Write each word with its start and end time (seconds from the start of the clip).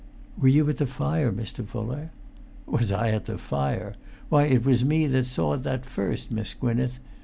[Pg 0.35 0.39
400]"Were 0.39 0.47
you 0.47 0.69
at 0.71 0.77
the 0.77 0.87
fire, 0.87 1.31
Mr. 1.31 1.63
Fuller?" 1.63 2.09
"Was 2.65 2.91
I 2.91 3.09
at 3.09 3.25
the 3.27 3.37
fire! 3.37 3.93
Why, 4.29 4.45
it 4.45 4.65
was 4.65 4.83
me 4.83 5.05
that 5.05 5.27
saw 5.27 5.55
that 5.57 5.85
first, 5.85 6.31
Miss 6.31 6.55
Gwynneth. 6.55 6.97